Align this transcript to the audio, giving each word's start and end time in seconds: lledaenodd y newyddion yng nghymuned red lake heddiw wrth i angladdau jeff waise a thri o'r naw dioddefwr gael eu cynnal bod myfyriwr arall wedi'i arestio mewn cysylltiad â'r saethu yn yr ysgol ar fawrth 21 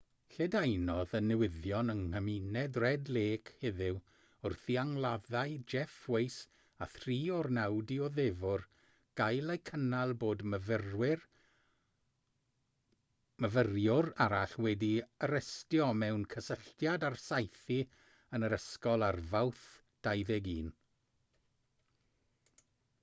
lledaenodd 0.35 1.11
y 1.17 1.19
newyddion 1.23 1.93
yng 1.93 1.99
nghymuned 2.13 2.77
red 2.83 3.09
lake 3.17 3.49
heddiw 3.63 3.97
wrth 4.49 4.63
i 4.75 4.77
angladdau 4.83 5.53
jeff 5.73 5.97
waise 6.13 6.37
a 6.85 6.87
thri 6.93 7.17
o'r 7.39 7.49
naw 7.57 7.75
dioddefwr 7.91 8.63
gael 9.21 9.55
eu 9.57 9.61
cynnal 9.71 10.13
bod 10.25 10.41
myfyriwr 13.43 14.09
arall 14.27 14.57
wedi'i 14.69 15.05
arestio 15.29 15.91
mewn 16.01 16.27
cysylltiad 16.35 17.09
â'r 17.11 17.19
saethu 17.27 17.81
yn 18.39 18.49
yr 18.49 18.57
ysgol 18.61 19.07
ar 19.11 19.21
fawrth 19.35 19.69
21 20.11 20.77